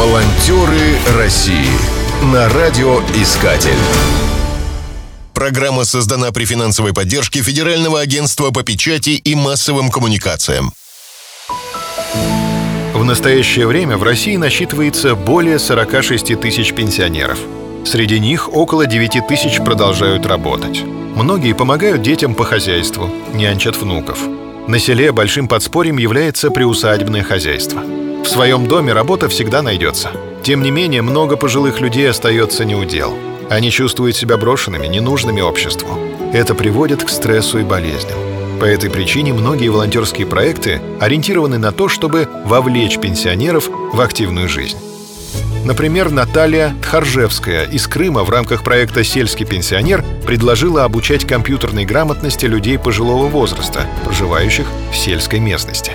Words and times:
Волонтеры 0.00 0.96
России 1.18 1.68
на 2.32 2.48
радиоискатель. 2.48 3.76
Программа 5.34 5.84
создана 5.84 6.32
при 6.32 6.46
финансовой 6.46 6.94
поддержке 6.94 7.42
Федерального 7.42 8.00
агентства 8.00 8.50
по 8.50 8.62
печати 8.62 9.10
и 9.10 9.34
массовым 9.34 9.90
коммуникациям. 9.90 10.72
В 12.94 13.04
настоящее 13.04 13.66
время 13.66 13.98
в 13.98 14.02
России 14.02 14.36
насчитывается 14.36 15.14
более 15.14 15.58
46 15.58 16.40
тысяч 16.40 16.72
пенсионеров. 16.72 17.38
Среди 17.84 18.18
них 18.18 18.48
около 18.50 18.86
9 18.86 19.26
тысяч 19.28 19.58
продолжают 19.58 20.24
работать. 20.24 20.80
Многие 20.82 21.52
помогают 21.52 22.00
детям 22.00 22.34
по 22.34 22.44
хозяйству, 22.44 23.10
нянчат 23.34 23.76
внуков. 23.76 24.18
На 24.66 24.78
селе 24.78 25.12
большим 25.12 25.46
подспорьем 25.46 25.98
является 25.98 26.50
приусадебное 26.50 27.22
хозяйство. 27.22 27.82
В 28.24 28.28
своем 28.28 28.66
доме 28.66 28.92
работа 28.92 29.28
всегда 29.28 29.62
найдется. 29.62 30.10
Тем 30.42 30.62
не 30.62 30.70
менее, 30.70 31.02
много 31.02 31.36
пожилых 31.36 31.80
людей 31.80 32.08
остается 32.08 32.64
неудел. 32.64 33.16
Они 33.48 33.70
чувствуют 33.70 34.16
себя 34.16 34.36
брошенными, 34.36 34.86
ненужными 34.86 35.40
обществу. 35.40 35.98
Это 36.32 36.54
приводит 36.54 37.02
к 37.02 37.08
стрессу 37.08 37.58
и 37.58 37.64
болезням. 37.64 38.18
По 38.60 38.64
этой 38.66 38.90
причине 38.90 39.32
многие 39.32 39.68
волонтерские 39.68 40.26
проекты 40.26 40.80
ориентированы 41.00 41.58
на 41.58 41.72
то, 41.72 41.88
чтобы 41.88 42.28
вовлечь 42.44 42.98
пенсионеров 42.98 43.68
в 43.68 44.00
активную 44.00 44.48
жизнь. 44.48 44.78
Например, 45.64 46.10
Наталья 46.10 46.74
Тхаржевская 46.82 47.64
из 47.64 47.86
Крыма 47.86 48.24
в 48.24 48.30
рамках 48.30 48.62
проекта 48.62 49.04
«Сельский 49.04 49.46
пенсионер» 49.46 50.04
предложила 50.26 50.84
обучать 50.84 51.26
компьютерной 51.26 51.84
грамотности 51.84 52.46
людей 52.46 52.78
пожилого 52.78 53.26
возраста, 53.26 53.86
проживающих 54.04 54.66
в 54.92 54.96
сельской 54.96 55.38
местности. 55.38 55.92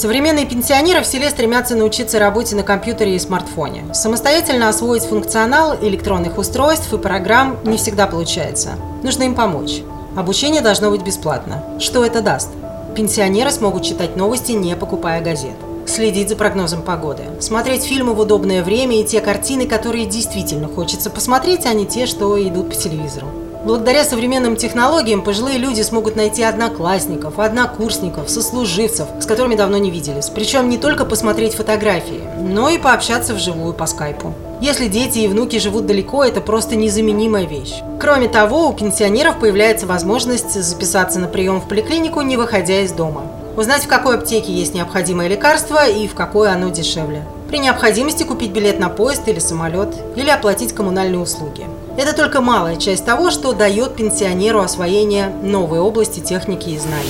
Современные 0.00 0.46
пенсионеры 0.46 1.02
в 1.02 1.06
селе 1.06 1.28
стремятся 1.28 1.76
научиться 1.76 2.18
работе 2.18 2.56
на 2.56 2.62
компьютере 2.62 3.16
и 3.16 3.18
смартфоне. 3.18 3.84
Самостоятельно 3.92 4.70
освоить 4.70 5.02
функционал 5.02 5.76
электронных 5.78 6.38
устройств 6.38 6.90
и 6.94 6.96
программ 6.96 7.58
не 7.64 7.76
всегда 7.76 8.06
получается. 8.06 8.76
Нужно 9.02 9.24
им 9.24 9.34
помочь. 9.34 9.82
Обучение 10.16 10.62
должно 10.62 10.90
быть 10.90 11.02
бесплатно. 11.02 11.62
Что 11.78 12.02
это 12.02 12.22
даст? 12.22 12.48
Пенсионеры 12.96 13.50
смогут 13.50 13.82
читать 13.82 14.16
новости, 14.16 14.52
не 14.52 14.74
покупая 14.74 15.20
газет. 15.20 15.52
Следить 15.86 16.30
за 16.30 16.36
прогнозом 16.36 16.80
погоды. 16.80 17.24
Смотреть 17.38 17.84
фильмы 17.84 18.14
в 18.14 18.20
удобное 18.20 18.64
время 18.64 19.02
и 19.02 19.04
те 19.04 19.20
картины, 19.20 19.66
которые 19.66 20.06
действительно 20.06 20.66
хочется 20.66 21.10
посмотреть, 21.10 21.66
а 21.66 21.74
не 21.74 21.84
те, 21.84 22.06
что 22.06 22.42
идут 22.42 22.70
по 22.70 22.74
телевизору. 22.74 23.26
Благодаря 23.62 24.04
современным 24.04 24.56
технологиям 24.56 25.20
пожилые 25.20 25.58
люди 25.58 25.82
смогут 25.82 26.16
найти 26.16 26.42
одноклассников, 26.42 27.38
однокурсников, 27.38 28.30
сослуживцев, 28.30 29.06
с 29.20 29.26
которыми 29.26 29.54
давно 29.54 29.76
не 29.76 29.90
виделись. 29.90 30.30
Причем 30.30 30.70
не 30.70 30.78
только 30.78 31.04
посмотреть 31.04 31.54
фотографии, 31.54 32.22
но 32.38 32.70
и 32.70 32.78
пообщаться 32.78 33.34
вживую 33.34 33.74
по 33.74 33.84
скайпу. 33.84 34.32
Если 34.62 34.88
дети 34.88 35.18
и 35.18 35.28
внуки 35.28 35.58
живут 35.58 35.84
далеко, 35.84 36.24
это 36.24 36.40
просто 36.40 36.74
незаменимая 36.74 37.44
вещь. 37.44 37.82
Кроме 38.00 38.28
того, 38.28 38.66
у 38.66 38.72
пенсионеров 38.72 39.38
появляется 39.38 39.86
возможность 39.86 40.52
записаться 40.52 41.18
на 41.18 41.28
прием 41.28 41.60
в 41.60 41.68
поликлинику, 41.68 42.22
не 42.22 42.38
выходя 42.38 42.80
из 42.80 42.92
дома. 42.92 43.22
Узнать, 43.58 43.84
в 43.84 43.88
какой 43.88 44.16
аптеке 44.16 44.52
есть 44.52 44.74
необходимое 44.74 45.28
лекарство 45.28 45.86
и 45.86 46.08
в 46.08 46.14
какой 46.14 46.50
оно 46.50 46.70
дешевле. 46.70 47.24
При 47.48 47.58
необходимости 47.58 48.22
купить 48.22 48.52
билет 48.52 48.78
на 48.78 48.88
поезд 48.88 49.28
или 49.28 49.38
самолет, 49.38 49.94
или 50.14 50.30
оплатить 50.30 50.72
коммунальные 50.72 51.18
услуги. 51.18 51.66
Это 52.00 52.16
только 52.16 52.40
малая 52.40 52.76
часть 52.76 53.04
того, 53.04 53.30
что 53.30 53.52
дает 53.52 53.94
пенсионеру 53.94 54.60
освоение 54.60 55.28
новой 55.42 55.80
области 55.80 56.20
техники 56.20 56.70
и 56.70 56.78
знаний. 56.78 57.04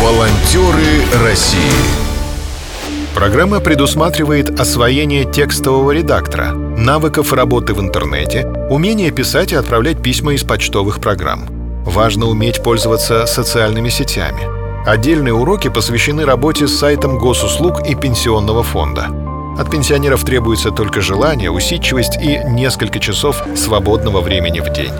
Волонтеры 0.00 1.22
России. 1.22 1.60
Программа 3.14 3.60
предусматривает 3.60 4.58
освоение 4.58 5.30
текстового 5.30 5.90
редактора, 5.90 6.52
навыков 6.52 7.34
работы 7.34 7.74
в 7.74 7.80
интернете, 7.80 8.46
умение 8.70 9.10
писать 9.10 9.52
и 9.52 9.56
отправлять 9.56 10.02
письма 10.02 10.32
из 10.32 10.42
почтовых 10.42 10.98
программ. 10.98 11.44
Важно 11.84 12.28
уметь 12.28 12.62
пользоваться 12.62 13.26
социальными 13.26 13.90
сетями. 13.90 14.48
Отдельные 14.88 15.34
уроки 15.34 15.68
посвящены 15.68 16.24
работе 16.24 16.66
с 16.66 16.78
сайтом 16.78 17.18
госуслуг 17.18 17.86
и 17.86 17.94
пенсионного 17.94 18.62
фонда– 18.62 19.08
от 19.58 19.70
пенсионеров 19.70 20.24
требуется 20.24 20.70
только 20.70 21.00
желание, 21.00 21.50
усидчивость 21.50 22.16
и 22.22 22.40
несколько 22.48 22.98
часов 23.00 23.42
свободного 23.56 24.20
времени 24.20 24.60
в 24.60 24.72
день. 24.72 24.92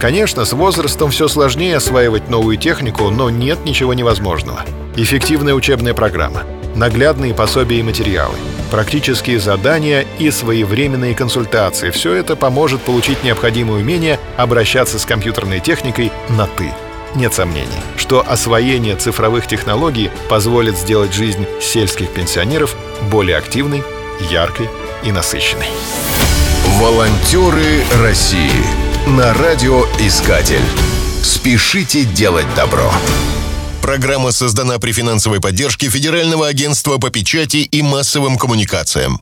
Конечно, 0.00 0.44
с 0.44 0.52
возрастом 0.52 1.10
все 1.10 1.26
сложнее 1.26 1.76
осваивать 1.76 2.30
новую 2.30 2.56
технику, 2.56 3.10
но 3.10 3.30
нет 3.30 3.64
ничего 3.64 3.94
невозможного. 3.94 4.60
Эффективная 4.94 5.54
учебная 5.54 5.92
программа, 5.92 6.42
наглядные 6.76 7.34
пособия 7.34 7.80
и 7.80 7.82
материалы, 7.82 8.36
практические 8.70 9.40
задания 9.40 10.06
и 10.18 10.30
своевременные 10.30 11.14
консультации– 11.14 11.90
все 11.92 12.12
это 12.14 12.36
поможет 12.36 12.80
получить 12.82 13.24
необходимые 13.24 13.80
умения 13.80 14.20
обращаться 14.36 14.98
с 14.98 15.04
компьютерной 15.04 15.58
техникой 15.60 16.12
на 16.28 16.46
«ты». 16.46 16.72
Нет 17.14 17.34
сомнений, 17.34 17.66
что 18.08 18.26
освоение 18.26 18.96
цифровых 18.96 19.46
технологий 19.46 20.10
позволит 20.30 20.78
сделать 20.78 21.12
жизнь 21.12 21.44
сельских 21.60 22.08
пенсионеров 22.08 22.74
более 23.10 23.36
активной, 23.36 23.82
яркой 24.30 24.66
и 25.04 25.12
насыщенной. 25.12 25.66
Волонтеры 26.80 27.84
России 28.00 28.64
на 29.08 29.34
радиоискатель. 29.34 30.64
Спешите 31.22 32.04
делать 32.04 32.46
добро. 32.56 32.90
Программа 33.82 34.32
создана 34.32 34.78
при 34.78 34.92
финансовой 34.92 35.42
поддержке 35.42 35.90
Федерального 35.90 36.46
агентства 36.46 36.96
по 36.96 37.10
печати 37.10 37.58
и 37.58 37.82
массовым 37.82 38.38
коммуникациям. 38.38 39.20